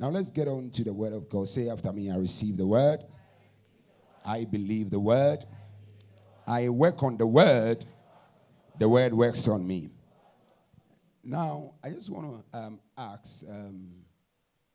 [0.00, 1.46] Now let's get on to the word of God.
[1.46, 3.04] Say after me, I receive the word.
[4.24, 5.44] I believe the word.
[6.46, 7.84] I work on the word.
[8.78, 9.90] The word works on me.
[11.22, 13.90] Now, I just want to um, ask um,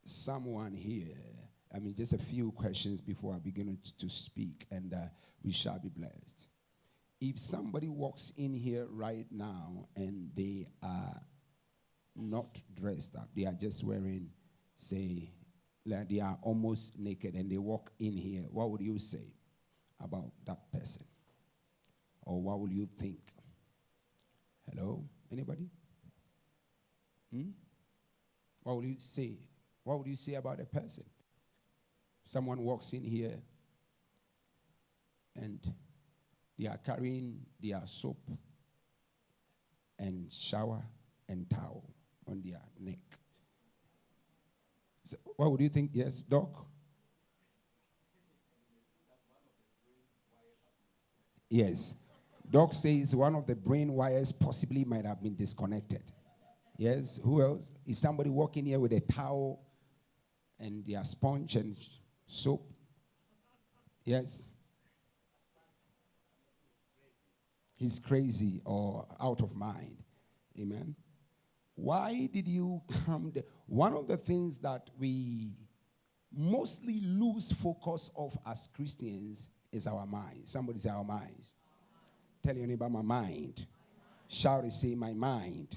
[0.03, 1.17] someone here,
[1.73, 5.07] I mean, just a few questions before I begin to, to speak, and uh,
[5.43, 6.47] we shall be blessed.
[7.19, 11.19] If somebody walks in here right now and they are
[12.15, 14.29] not dressed up, they are just wearing,
[14.77, 15.29] say,
[15.85, 19.33] like they are almost naked and they walk in here, what would you say
[20.03, 21.05] about that person?
[22.23, 23.19] Or what would you think?
[24.69, 25.03] Hello?
[25.31, 25.69] Anybody?
[27.31, 27.49] Hmm?
[28.63, 29.37] What would you say?
[29.83, 31.03] What would you say about a person?
[32.25, 33.35] Someone walks in here
[35.35, 35.59] and
[36.57, 38.31] they are carrying their soap
[39.99, 40.81] and shower
[41.29, 41.83] and towel
[42.27, 43.19] on their neck.
[45.05, 45.91] So what would you think?
[45.93, 46.65] Yes, Doc?
[51.47, 51.93] Yes.
[52.49, 56.01] Doc says one of the brain wires possibly might have been disconnected.
[56.77, 57.71] Yes, who else?
[57.85, 59.61] If somebody walk in here with a towel
[60.59, 61.77] and their sponge and
[62.27, 62.67] soap,
[64.03, 64.47] yes,
[67.75, 69.97] he's crazy or out of mind.
[70.59, 70.95] Amen.
[71.75, 73.31] Why did you come?
[73.33, 73.43] There?
[73.67, 75.51] One of the things that we
[76.35, 80.51] mostly lose focus of as Christians is our minds.
[80.51, 81.55] Somebody say our minds.
[82.43, 83.65] Tell your neighbor my mind.
[84.27, 85.75] Shout and say my mind.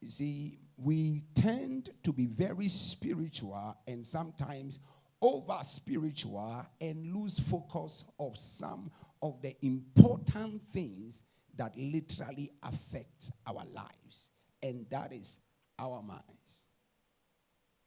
[0.00, 4.80] You see, we tend to be very spiritual and sometimes
[5.20, 8.90] over spiritual and lose focus of some
[9.22, 11.22] of the important things
[11.56, 14.28] that literally affect our lives,
[14.62, 15.40] and that is
[15.78, 16.62] our minds.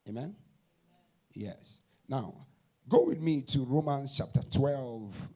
[0.08, 0.24] Amen?
[0.24, 0.36] Amen?
[1.34, 1.80] Yes.
[2.08, 2.34] Now,
[2.90, 5.30] go with me to Romans chapter 12,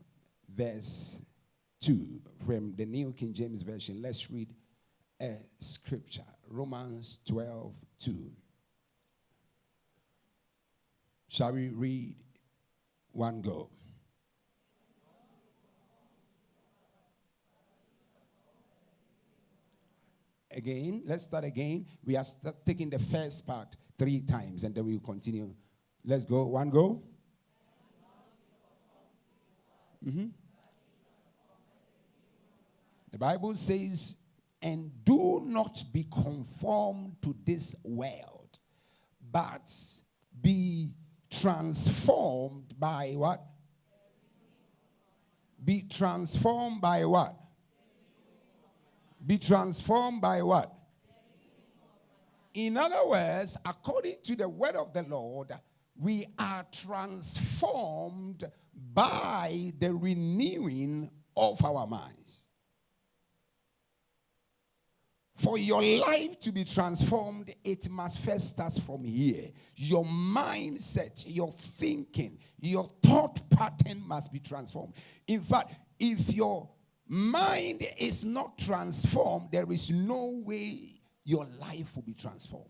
[0.56, 1.22] verse
[1.82, 4.02] 2 from the New King James Version.
[4.02, 4.50] Let's read
[5.22, 6.24] a scripture.
[6.50, 8.32] Romans 12, 2.
[11.30, 12.16] Shall we read
[13.12, 13.70] one go?
[20.58, 21.86] Again, let's start again.
[22.04, 22.26] We are
[22.66, 25.54] taking the first part three times and then we'll continue.
[26.04, 26.46] Let's go.
[26.46, 27.04] One go.
[30.04, 30.26] Mm-hmm.
[33.12, 34.16] The Bible says
[34.60, 38.58] and do not be conformed to this world,
[39.32, 39.72] but
[40.42, 40.90] be
[41.30, 43.44] transformed by what?
[45.64, 47.36] Be transformed by what?
[49.26, 50.74] Be transformed by what?
[52.54, 55.52] In other words, according to the word of the Lord,
[56.00, 58.44] we are transformed
[58.94, 62.48] by the renewing of our minds.
[65.36, 69.52] For your life to be transformed, it must first start from here.
[69.76, 74.96] Your mindset, your thinking, your thought pattern must be transformed.
[75.28, 76.68] In fact, if your
[77.08, 82.66] mind is not transformed, there is no way your life will be transformed.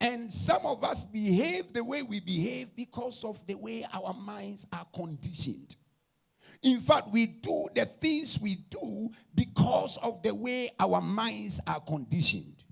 [0.00, 4.66] And some of us behave the way we behave because of the way our minds
[4.72, 5.76] are conditioned.
[6.62, 11.80] In fact, we do the things we do because of the way our minds are
[11.80, 12.64] conditioned.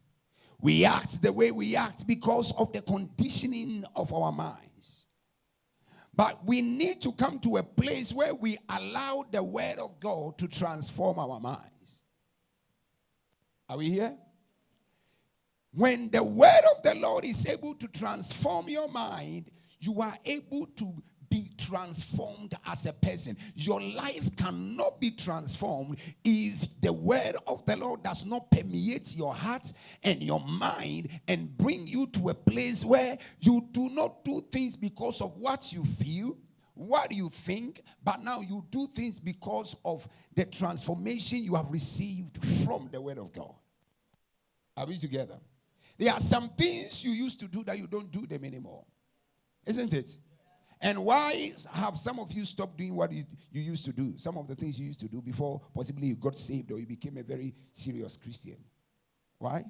[0.61, 4.72] We act the way we act because of the conditioning of our minds.
[6.15, 10.37] But we need to come to a place where we allow the Word of God
[10.39, 12.03] to transform our minds.
[13.69, 14.17] Are we here?
[15.73, 19.51] When the Word of the Lord is able to transform your mind,
[19.81, 21.03] you are able to
[21.33, 23.35] be transformed as a person.
[23.55, 29.33] Your life cannot be transformed if the word of the Lord does not permeate your
[29.33, 29.73] heart
[30.03, 34.77] and your mind and bring you to a place where you do not do things
[34.77, 36.37] because of what you feel,
[36.75, 42.45] what you think, but now you do things because of the transformation you have received
[42.45, 43.55] from the word of God.
[44.77, 45.39] Are we together?
[45.97, 48.85] There are some things you used to do that you don't do them anymore.
[49.65, 50.15] Isn't it?
[50.83, 54.15] And why have some of you stopped doing what you, you used to do?
[54.19, 56.87] Some of the things you used to do before possibly you got saved or you
[56.87, 58.57] became a very serious Christian.
[59.39, 59.65] Why?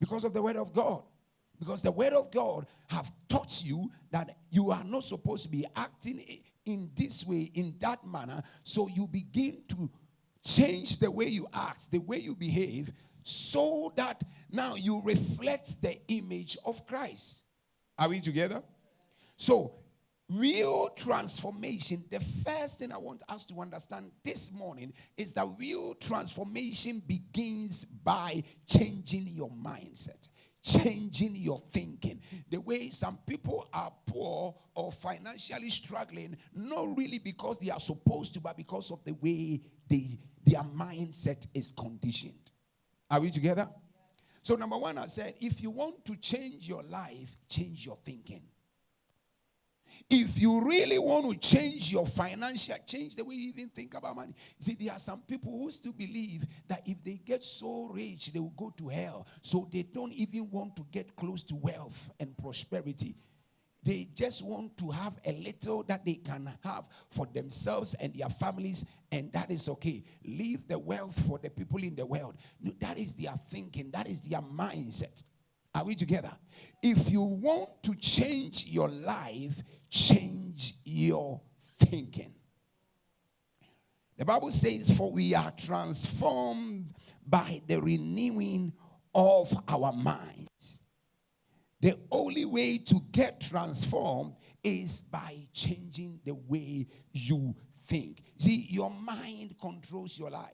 [0.00, 1.02] Because of the word of God.
[1.58, 5.66] Because the word of God have taught you that you are not supposed to be
[5.76, 8.42] acting in this way, in that manner.
[8.64, 9.90] So you begin to
[10.42, 12.90] change the way you act, the way you behave,
[13.22, 17.42] so that Now you reflect the image of Christ.
[17.98, 18.62] Are we together?
[19.36, 19.74] So,
[20.28, 25.94] real transformation, the first thing I want us to understand this morning is that real
[25.94, 30.28] transformation begins by changing your mindset
[30.66, 32.20] changing your thinking.
[32.50, 38.34] The way some people are poor or financially struggling, not really because they are supposed
[38.34, 42.50] to, but because of the way they, their mindset is conditioned.
[43.10, 43.68] Are we together?
[44.42, 48.42] So, number one, I said, if you want to change your life, change your thinking.
[50.08, 54.16] If you really want to change your financial, change the way you even think about
[54.16, 54.34] money.
[54.58, 58.38] See, there are some people who still believe that if they get so rich, they
[58.38, 59.26] will go to hell.
[59.42, 63.16] So they don't even want to get close to wealth and prosperity.
[63.82, 68.28] They just want to have a little that they can have for themselves and their
[68.28, 70.02] families, and that is okay.
[70.24, 72.34] Leave the wealth for the people in the world.
[72.60, 75.22] No, that is their thinking, that is their mindset.
[75.76, 76.32] Are we together?
[76.82, 81.42] If you want to change your life, change your
[81.80, 82.32] thinking.
[84.16, 86.94] The Bible says, For we are transformed
[87.26, 88.72] by the renewing
[89.14, 90.80] of our minds.
[91.82, 94.32] The only way to get transformed
[94.64, 98.22] is by changing the way you think.
[98.38, 100.52] See, your mind controls your life.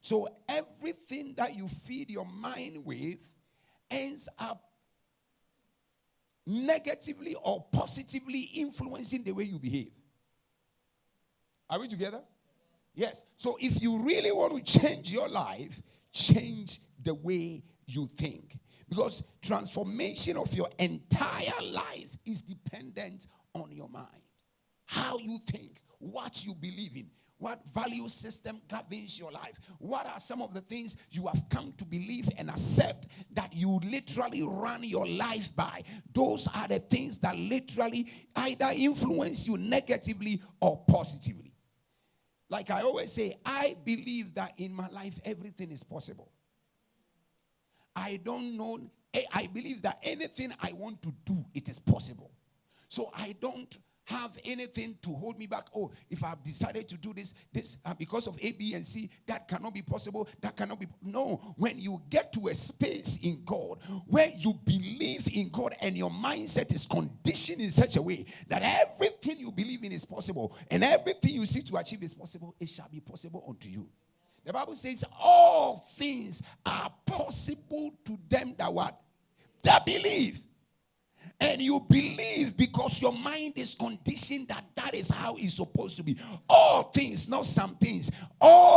[0.00, 3.20] So everything that you feed your mind with
[3.90, 4.64] ends up
[6.46, 9.90] negatively or positively influencing the way you behave.
[11.68, 12.22] Are we together?
[12.94, 13.22] Yes.
[13.36, 15.80] So if you really want to change your life,
[16.10, 18.58] change the way you think.
[18.88, 24.06] Because transformation of your entire life is dependent on your mind.
[24.86, 29.60] How you think, what you believe in, what value system governs your life?
[29.78, 33.80] What are some of the things you have come to believe and accept that you
[33.84, 35.84] literally run your life by?
[36.12, 41.54] Those are the things that literally either influence you negatively or positively.
[42.50, 46.32] Like I always say, I believe that in my life everything is possible.
[47.94, 48.80] I don't know,
[49.14, 52.30] eh, I believe that anything I want to do, it is possible.
[52.88, 53.76] So I don't
[54.08, 55.66] have anything to hold me back.
[55.76, 59.10] Oh, if I've decided to do this, this uh, because of A, B, and C,
[59.26, 60.26] that cannot be possible.
[60.40, 60.86] That cannot be.
[61.02, 65.96] No, when you get to a space in God where you believe in God and
[65.96, 70.56] your mindset is conditioned in such a way that everything you believe in is possible
[70.70, 73.86] and everything you seek to achieve is possible, it shall be possible unto you.
[74.46, 78.98] The Bible says all things are possible to them that what?
[79.64, 80.40] That believe
[81.40, 86.02] and you believe because your mind is conditioned that that is how it's supposed to
[86.02, 86.16] be.
[86.48, 88.67] All things, not some things, all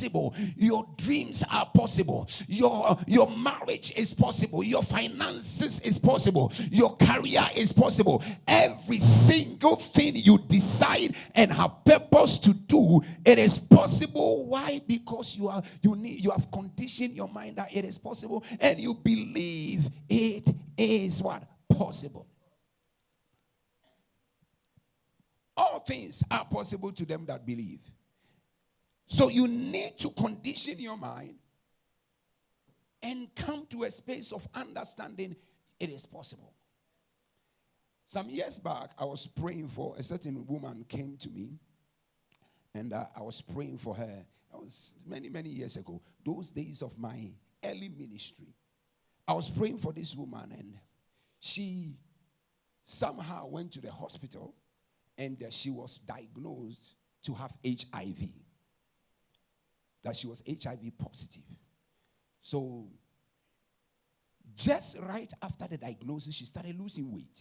[0.00, 0.34] possible.
[0.56, 2.28] Your dreams are possible.
[2.48, 4.62] Your, uh, your marriage is possible.
[4.64, 6.52] Your finances is possible.
[6.70, 8.22] Your career is possible.
[8.46, 14.46] Every single thing you decide and have purpose to do, it is possible.
[14.46, 14.80] Why?
[14.86, 18.78] Because you are you need you have conditioned your mind that it is possible and
[18.80, 21.42] you believe it is what?
[21.68, 22.26] Possible.
[25.56, 27.80] All things are possible to them that believe.
[29.10, 31.34] So you need to condition your mind
[33.02, 35.36] and come to a space of understanding
[35.78, 36.54] it is possible.
[38.06, 41.58] Some years back, I was praying for a certain woman came to me,
[42.74, 44.24] and uh, I was praying for her.
[44.52, 46.00] That was many, many years ago.
[46.24, 47.30] Those days of my
[47.64, 48.54] early ministry.
[49.26, 50.74] I was praying for this woman, and
[51.40, 51.94] she
[52.84, 54.54] somehow went to the hospital
[55.16, 58.28] and uh, she was diagnosed to have HIV.
[60.02, 61.42] That she was HIV positive.
[62.40, 62.88] So,
[64.54, 67.40] just right after the diagnosis, she started losing weight.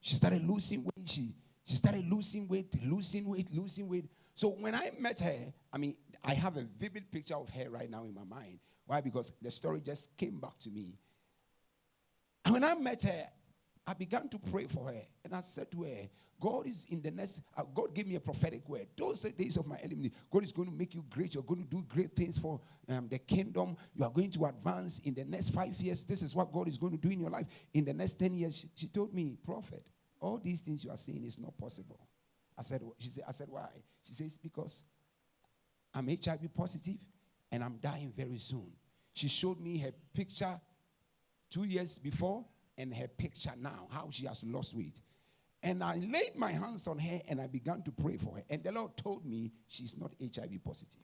[0.00, 1.08] She started losing weight.
[1.08, 1.34] She,
[1.64, 4.04] she started losing weight, losing weight, losing weight.
[4.34, 7.90] So when I met her, I mean, I have a vivid picture of her right
[7.90, 8.58] now in my mind.
[8.86, 9.00] Why?
[9.00, 10.98] Because the story just came back to me.
[12.44, 13.26] And when I met her,
[13.86, 15.02] I began to pray for her.
[15.24, 16.08] And I said to her,
[16.40, 18.86] God is in the next, uh, God gave me a prophetic word.
[18.96, 21.34] Those days of my enemy, God is going to make you great.
[21.34, 23.76] You're going to do great things for um, the kingdom.
[23.94, 26.04] You are going to advance in the next five years.
[26.04, 27.46] This is what God is going to do in your life.
[27.72, 29.88] In the next 10 years, she, she told me, Prophet,
[30.20, 32.00] all these things you are saying is not possible.
[32.58, 33.68] I said, she said, I said, why?
[34.02, 34.82] She says, because
[35.94, 36.98] I'm HIV positive
[37.52, 38.72] and I'm dying very soon.
[39.12, 40.60] She showed me her picture
[41.50, 42.44] two years before
[42.76, 45.00] and her picture now, how she has lost weight.
[45.62, 48.42] And I laid my hands on her and I began to pray for her.
[48.50, 51.00] And the Lord told me she's not HIV positive.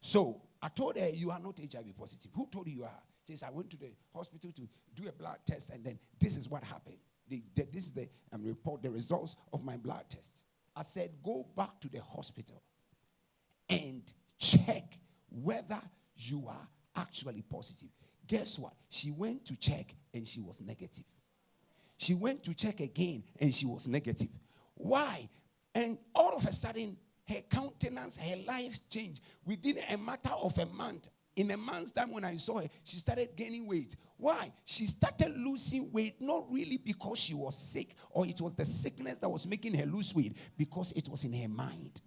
[0.00, 2.30] So I told her, You are not HIV positive.
[2.34, 3.02] Who told you you are?
[3.24, 4.62] Says, I went to the hospital to
[4.94, 6.96] do a blood test, and then this is what happened.
[7.28, 10.44] The, the, this is the um, report, the results of my blood test.
[10.74, 12.62] I said, Go back to the hospital
[13.68, 14.02] and
[14.38, 14.98] check
[15.30, 15.80] whether
[16.16, 17.90] you are actually positive.
[18.28, 18.74] Guess what?
[18.90, 21.04] She went to check and she was negative.
[21.96, 24.28] She went to check again and she was negative.
[24.74, 25.28] Why?
[25.74, 30.66] And all of a sudden, her countenance, her life changed within a matter of a
[30.66, 31.08] month.
[31.36, 33.94] In a month's time, when I saw her, she started gaining weight.
[34.16, 34.52] Why?
[34.64, 39.18] She started losing weight not really because she was sick or it was the sickness
[39.18, 42.00] that was making her lose weight, because it was in her mind.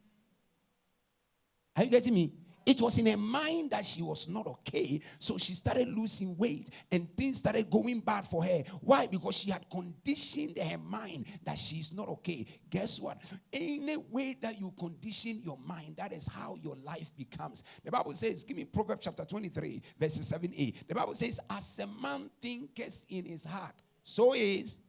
[1.75, 2.33] Are you getting me?
[2.65, 5.01] It was in her mind that she was not okay.
[5.19, 8.63] So she started losing weight and things started going bad for her.
[8.81, 9.07] Why?
[9.07, 12.45] Because she had conditioned her mind that she's not okay.
[12.69, 13.17] Guess what?
[13.51, 17.63] Any way that you condition your mind, that is how your life becomes.
[17.83, 20.87] The Bible says, give me Proverbs chapter 23, verses 7a.
[20.87, 24.79] The Bible says, As a man thinketh in his heart, so is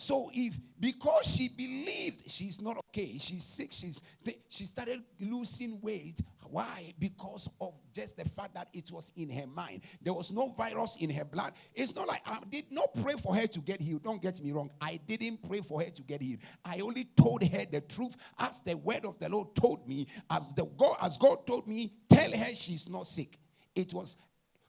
[0.00, 4.00] so if because she believed she's not okay, she's sick, she's
[4.48, 6.20] she started losing weight.
[6.50, 6.94] Why?
[6.98, 9.82] Because of just the fact that it was in her mind.
[10.02, 11.52] There was no virus in her blood.
[11.74, 14.02] It's not like I did not pray for her to get healed.
[14.02, 14.70] Don't get me wrong.
[14.80, 16.40] I didn't pray for her to get healed.
[16.64, 20.06] I only told her the truth as the word of the Lord told me.
[20.30, 23.38] As the God, as God told me, tell her she's not sick.
[23.74, 24.16] It was,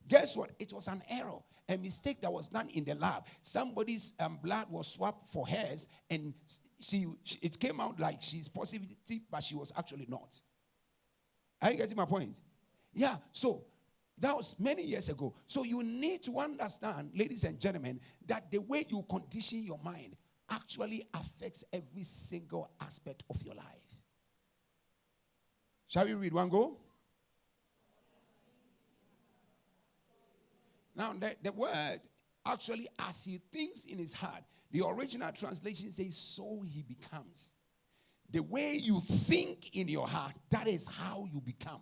[0.08, 0.52] guess what?
[0.60, 3.26] It was an error a mistake that was done in the lab.
[3.44, 6.34] Somebody's um, blood was swapped for hers, and
[6.80, 8.88] she, she, it came out like she's positive,
[9.30, 10.42] but she was actually not.
[11.62, 12.38] Are you getting my point?
[12.94, 13.18] Yeah.
[13.32, 13.64] So
[14.18, 15.34] that was many years ago.
[15.48, 20.16] So you need to understand, ladies and gentlemen, that the way you condition your mind
[20.50, 23.66] actually affects every single aspect of your life.
[25.88, 26.78] Shall we read one go?
[30.96, 32.02] Now, the, the word
[32.46, 37.54] actually, as he thinks in his heart, the original translation says, so he becomes.
[38.32, 41.82] The way you think in your heart, that is how you become.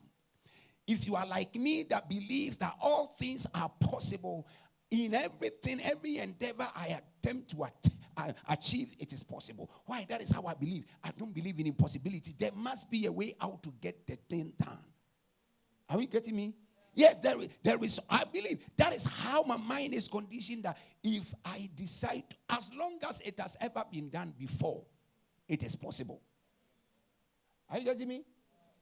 [0.88, 4.48] If you are like me that believe that all things are possible
[4.90, 9.70] in everything, every endeavor I attempt to at- achieve, it is possible.
[9.86, 10.06] Why?
[10.08, 10.86] That is how I believe.
[11.04, 12.34] I don't believe in impossibility.
[12.38, 14.80] There must be a way out to get the thing done.
[15.90, 16.54] Are we getting me?
[16.94, 20.78] Yes, there is, there is, I believe that is how my mind is conditioned that
[21.04, 24.84] if I decide, as long as it has ever been done before,
[25.48, 26.22] it is possible.
[27.70, 28.24] Are you getting me?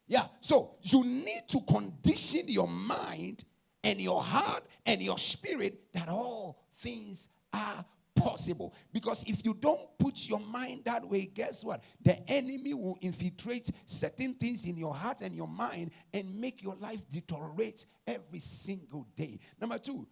[0.07, 0.27] Yeah.
[0.41, 3.43] So you need to condition your mind
[3.83, 8.73] and your heart and your spirit that all things are possible.
[8.93, 11.83] Because if you don't put your mind that way, guess what?
[12.01, 16.75] The enemy will infiltrate certain things in your heart and your mind and make your
[16.75, 19.39] life deteriorate every single day.
[19.59, 20.07] Number two,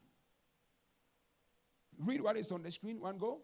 [2.00, 3.00] read what is on the screen.
[3.00, 3.42] One go.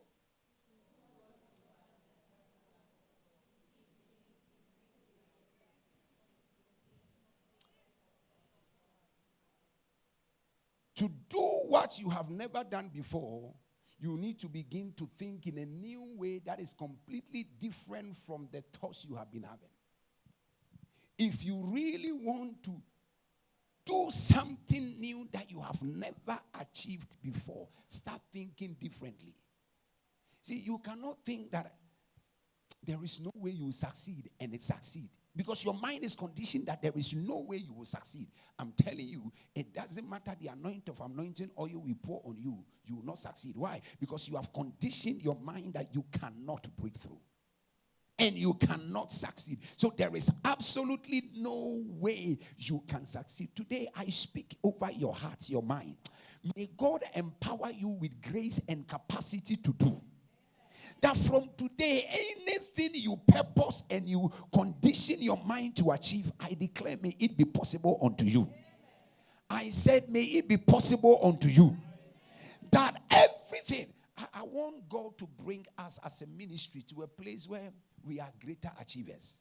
[11.00, 11.40] To do
[11.70, 13.54] what you have never done before
[14.02, 18.48] you need to begin to think in a new way that is completely different from
[18.52, 19.70] the thoughts you have been having.
[21.18, 22.72] If you really want to
[23.86, 29.34] do something new that you have never achieved before, start thinking differently.
[30.42, 31.76] See, you cannot think that
[32.82, 36.66] there is no way you will succeed and it succeed because your mind is conditioned
[36.66, 38.28] that there is no way you will succeed.
[38.60, 42.62] I'm telling you, it doesn't matter the anointing of anointing oil we pour on you,
[42.84, 43.56] you will not succeed.
[43.56, 43.80] Why?
[44.02, 47.22] Because you have conditioned your mind that you cannot break through
[48.18, 49.60] and you cannot succeed.
[49.78, 53.56] So there is absolutely no way you can succeed.
[53.56, 55.96] Today, I speak over your heart, your mind.
[56.54, 60.02] May God empower you with grace and capacity to do
[61.02, 66.98] that from today, anything you purpose and you condition your mind to achieve, I declare,
[67.02, 68.50] may it be possible unto you.
[69.50, 71.76] I said, may it be possible unto you.
[72.72, 73.88] That everything,
[74.18, 77.72] I, I want God to bring us as a ministry to a place where
[78.06, 79.38] we are greater achievers.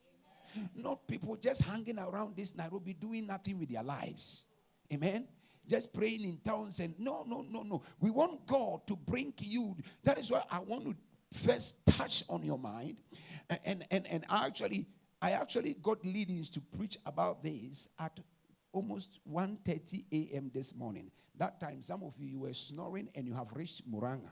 [0.75, 4.45] Not people just hanging around this Nairobi doing nothing with their lives.
[4.93, 5.29] Amen
[5.69, 9.77] just praying in tongues and no no no no we want god to bring you
[10.03, 10.97] that is why i want to
[11.33, 12.97] first touch on your mind.
[13.65, 14.87] And, and, and actually,
[15.21, 18.19] I actually got leadings to preach about this at
[18.73, 20.51] almost 1.30 a.m.
[20.53, 21.11] this morning.
[21.37, 24.31] That time, some of you, you were snoring and you have reached Muranga.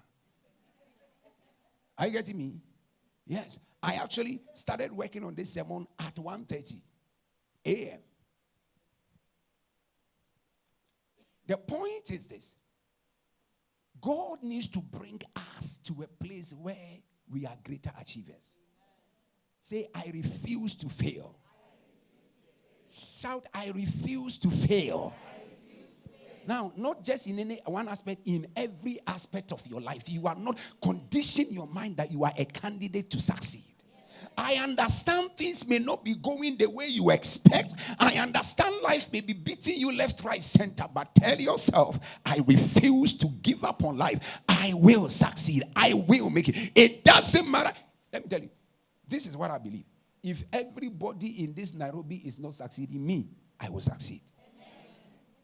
[1.99, 2.61] Are you getting me?
[3.27, 3.61] Yes.
[3.83, 6.81] I actually started working on this sermon at 1.30
[7.65, 7.99] a.m.
[11.47, 12.57] The point is this
[14.07, 15.21] God needs to bring
[15.59, 16.77] us to a place where
[17.29, 18.59] we are greater achievers.
[19.61, 21.37] Say, I refuse to fail.
[22.89, 25.13] Shout, I refuse to fail.
[26.47, 30.37] Now, not just in any one aspect, in every aspect of your life, you are
[30.37, 33.65] not condition your mind that you are a candidate to succeed.
[34.37, 37.75] I understand things may not be going the way you expect.
[37.99, 43.17] I understand life may be beating you left, right, center, but tell yourself, I refuse
[43.19, 44.21] to give up on life.
[44.49, 45.65] I will succeed.
[45.75, 46.73] I will make it.
[46.75, 47.73] It doesn't matter.
[48.13, 48.51] Let me tell you,
[49.09, 49.85] this is what I believe.
[50.23, 53.29] If everybody in this Nairobi is not succeeding, me,
[53.61, 54.21] I will succeed.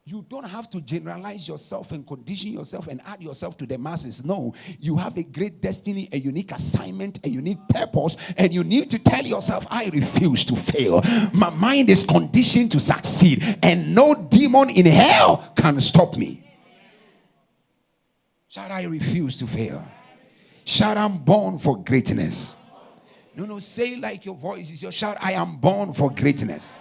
[0.04, 4.24] You don't have to generalize yourself and condition yourself and add yourself to the masses.
[4.24, 8.90] No, you have a great destiny, a unique assignment, a unique purpose, and you need
[8.90, 11.02] to tell yourself, I refuse to fail.
[11.32, 16.50] My mind is conditioned to succeed, and no demon in hell can stop me.
[18.48, 19.86] Shout, I refuse to fail.
[20.64, 22.56] Shout, I'm born for greatness.
[23.36, 26.74] No, no, say like your voice is your shout, I am born for greatness.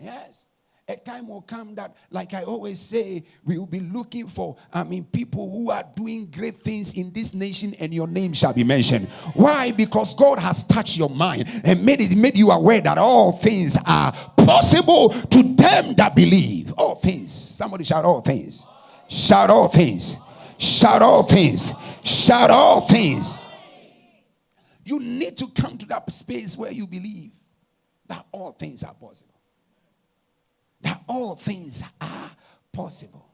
[0.00, 0.47] Yes
[0.88, 4.84] a time will come that, like I always say, we will be looking for, I
[4.84, 8.64] mean, people who are doing great things in this nation and your name shall be
[8.64, 9.06] mentioned.
[9.34, 9.70] Why?
[9.70, 13.76] Because God has touched your mind and made it made you aware that all things
[13.86, 16.72] are possible to them that believe.
[16.72, 17.32] All things.
[17.32, 18.64] Somebody shout all things.
[19.08, 20.16] Shout all things.
[20.56, 21.70] Shout all things.
[22.02, 23.46] Shout all things.
[24.86, 27.32] You need to come to that space where you believe
[28.06, 29.37] that all things are possible
[31.08, 32.30] all things are
[32.72, 33.26] possible.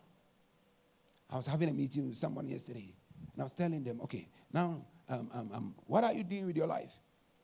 [1.30, 2.94] I was having a meeting with someone yesterday,
[3.32, 6.56] and I was telling them, okay, now, um, um, um, what are you doing with
[6.56, 6.92] your life?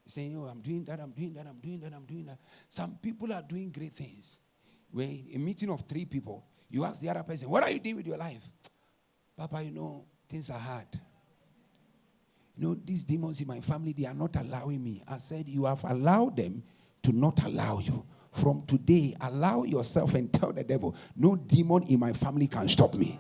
[0.07, 2.39] Saying, oh, I'm doing that, I'm doing that, I'm doing that, I'm doing that.
[2.69, 4.39] Some people are doing great things.
[4.91, 7.97] Where a meeting of three people, you ask the other person, what are you doing
[7.97, 8.43] with your life?
[9.37, 10.87] Papa, you know, things are hard.
[12.57, 15.03] You know, these demons in my family, they are not allowing me.
[15.09, 16.63] I said, you have allowed them
[17.03, 18.05] to not allow you.
[18.31, 22.95] From today, allow yourself and tell the devil, no demon in my family can stop
[22.95, 23.19] me.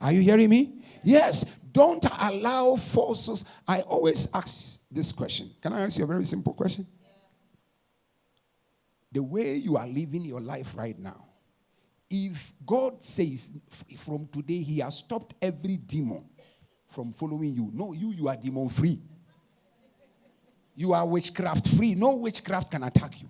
[0.00, 0.82] Are you hearing me?
[1.02, 1.44] Yes.
[1.72, 3.44] Don't allow forces.
[3.66, 5.50] I always ask this question.
[5.60, 6.86] Can I ask you a very simple question?
[9.10, 11.24] The way you are living your life right now,
[12.10, 13.52] if God says
[13.96, 16.24] from today he has stopped every demon
[16.86, 19.00] from following you, no, you, you are demon free.
[20.76, 21.94] You are witchcraft free.
[21.94, 23.28] No witchcraft can attack you.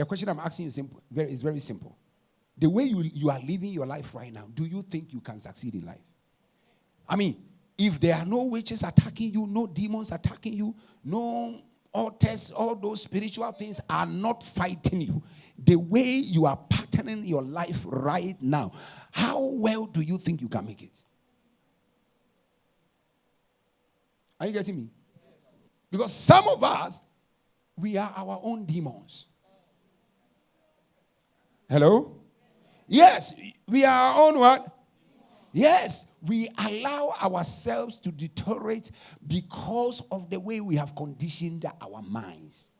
[0.00, 1.94] The question I'm asking you is, simple, very, is very simple.
[2.56, 5.38] The way you, you are living your life right now, do you think you can
[5.38, 6.00] succeed in life?
[7.06, 7.36] I mean,
[7.76, 11.60] if there are no witches attacking you, no demons attacking you, no
[11.92, 15.22] altars, all those spiritual things are not fighting you.
[15.62, 18.72] The way you are patterning your life right now,
[19.12, 21.02] how well do you think you can make it?
[24.40, 24.88] Are you getting me?
[25.90, 27.02] Because some of us,
[27.76, 29.26] we are our own demons.
[31.70, 32.16] Hello?
[32.88, 34.76] Yes, we are our own what?
[35.52, 38.90] Yes, we allow ourselves to deteriorate
[39.24, 42.70] because of the way we have conditioned our minds.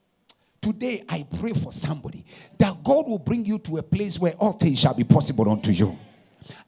[0.60, 2.24] Today, I pray for somebody
[2.58, 5.70] that God will bring you to a place where all things shall be possible unto
[5.70, 5.96] you.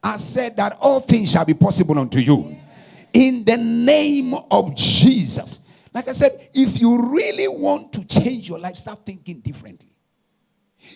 [0.01, 2.57] I said that all things shall be possible unto you.
[3.13, 5.59] In the name of Jesus.
[5.93, 9.92] Like I said, if you really want to change your life, start thinking differently.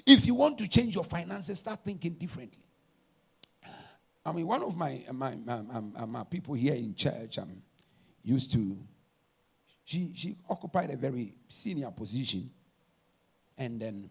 [0.05, 2.63] If you want to change your finances, start thinking differently.
[4.25, 7.63] I mean, one of my my, my, my, my people here in church um,
[8.25, 8.77] used to,
[9.85, 12.51] she, she occupied a very senior position.
[13.57, 14.11] And then,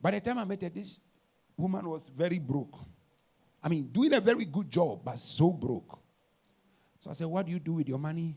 [0.00, 1.00] by the time I met her, this
[1.56, 2.78] woman was very broke.
[3.62, 5.98] I mean, doing a very good job, but so broke.
[7.00, 8.36] So I said, What do you do with your money?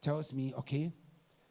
[0.00, 0.92] Tells me, okay,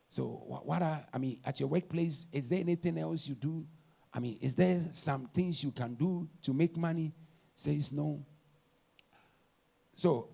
[0.09, 0.23] so,
[0.63, 3.65] what are, I mean, at your workplace, is there anything else you do?
[4.13, 7.13] I mean, is there some things you can do to make money?
[7.55, 8.25] Says no.
[9.95, 10.29] So,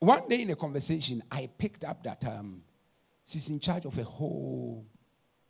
[0.00, 2.62] one day in a conversation, I picked up that um,
[3.24, 4.84] she's in charge of a whole,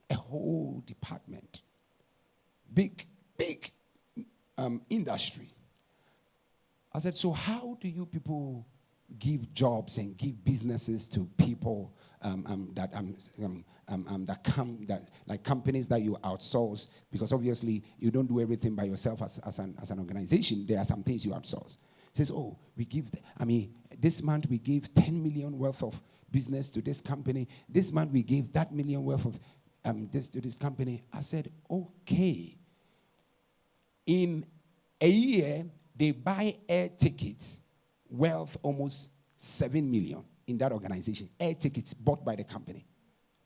[0.08, 1.62] a whole department,
[2.72, 3.04] big,
[3.36, 3.72] big
[4.56, 5.50] um, industry.
[6.92, 8.64] I said, so how do you people
[9.18, 11.92] give jobs and give businesses to people
[12.24, 16.88] um, um, that um, um, um, um, that come that like companies that you outsource
[17.12, 20.64] because obviously you don't do everything by yourself as, as, an, as an organization.
[20.66, 21.76] There are some things you outsource.
[22.12, 23.06] Says, oh, we give.
[23.38, 27.48] I mean, this month we gave 10 million worth of business to this company.
[27.68, 29.38] This month we gave that million worth of
[29.84, 31.02] um, this to this company.
[31.12, 32.56] I said, okay.
[34.06, 34.46] In
[35.00, 35.64] a year,
[35.96, 37.60] they buy air tickets
[38.08, 41.28] worth almost 7 million in that organization.
[41.38, 42.86] Air tickets bought by the company.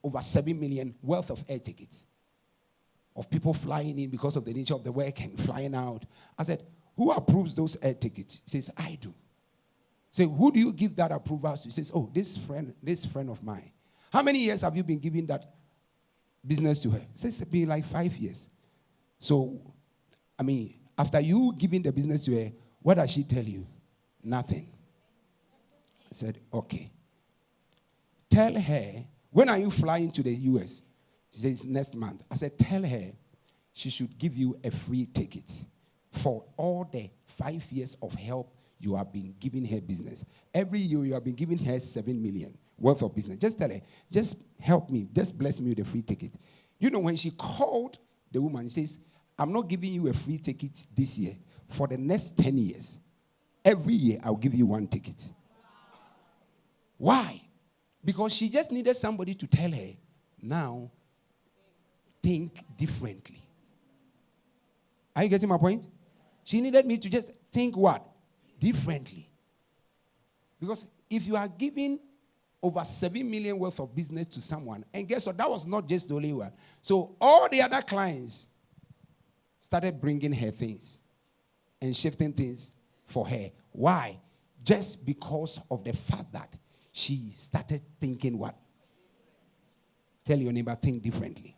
[0.03, 2.07] Over 7 million worth of air tickets.
[3.17, 6.05] Of people flying in because of the nature of the work and flying out.
[6.39, 6.63] I said,
[6.97, 8.41] Who approves those air tickets?
[8.45, 9.13] He says, I do.
[10.11, 11.65] Say, who do you give that approval to?
[11.65, 13.71] He says, Oh, this friend, this friend of mine.
[14.13, 15.55] How many years have you been giving that
[16.47, 16.99] business to her?
[16.99, 18.49] He says it's been like five years.
[19.21, 19.61] So,
[20.39, 23.67] I mean, after you giving the business to her, what does she tell you?
[24.23, 24.67] Nothing.
[26.11, 26.91] I said, okay.
[28.31, 30.83] Tell her, when are you flying to the US?
[31.31, 32.23] She says, next month.
[32.31, 33.13] I said, tell her
[33.73, 35.65] she should give you a free ticket
[36.11, 40.25] for all the five years of help you have been giving her business.
[40.55, 43.39] Every year you have been giving her seven million worth of business.
[43.39, 46.33] Just tell her, just help me, just bless me with a free ticket.
[46.79, 47.99] You know, when she called
[48.31, 49.01] the woman, she says,
[49.39, 51.37] I'm not giving you a free ticket this year.
[51.69, 52.99] For the next 10 years,
[53.65, 55.31] every year I'll give you one ticket.
[56.99, 57.41] Why?
[58.05, 59.93] Because she just needed somebody to tell her,
[60.43, 60.91] now
[62.23, 63.43] think differently.
[65.17, 65.87] Are you getting my point?
[66.45, 68.07] She needed me to just think what?
[68.59, 69.31] Differently.
[70.61, 71.99] Because if you are giving
[72.63, 75.37] over 7 million worth of business to someone, and guess what?
[75.37, 76.53] That was not just the only one.
[76.83, 78.47] So all the other clients
[79.61, 80.99] started bringing her things
[81.81, 82.73] and shifting things
[83.07, 83.51] for her.
[83.71, 84.19] Why?
[84.65, 86.57] Just because of the fact that
[86.99, 88.57] she started thinking what?
[90.25, 91.57] Tell your neighbor, think differently.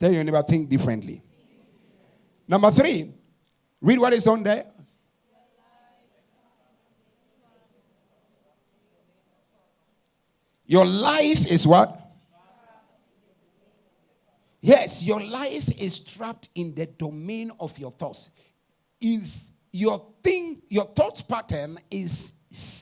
[0.00, 1.22] Tell your neighbor, think differently.
[2.48, 3.14] Number three,
[3.80, 4.66] read what is on there.
[10.66, 12.00] Your life is what?
[14.60, 18.32] Yes, your life is trapped in the domain of your thoughts.
[19.00, 22.32] If your thing, your thought pattern is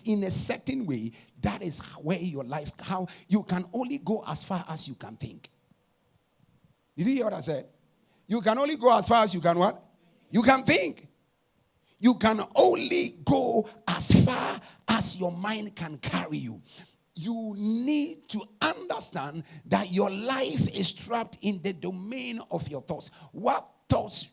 [0.07, 4.43] in a certain way, that is where your life, how you can only go as
[4.45, 5.49] far as you can think.
[6.97, 7.67] Did you hear what I said?
[8.27, 9.83] You can only go as far as you can what?
[10.31, 11.09] You can think.
[11.99, 16.61] You can only go as far as your mind can carry you
[17.15, 23.11] you need to understand that your life is trapped in the domain of your thoughts.
[23.33, 24.29] What thoughts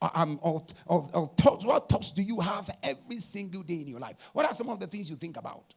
[0.00, 4.16] thoughts, what thoughts do you have every single day in your life?
[4.32, 5.74] What are some of the things you think about?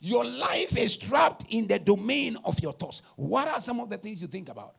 [0.00, 3.02] Your life is trapped in the domain of your thoughts.
[3.16, 4.76] What are some of the things you think about?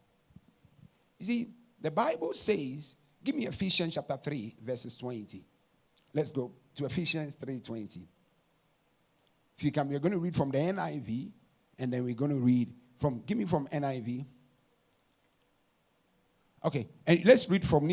[1.19, 1.47] You see,
[1.79, 5.45] the Bible says, give me Ephesians chapter 3, verses 20.
[6.13, 8.07] Let's go to Ephesians 3 20.
[9.57, 11.29] If you come, we're going to read from the NIV,
[11.77, 14.25] and then we're going to read from, give me from NIV.
[16.63, 17.87] Okay, and let's read from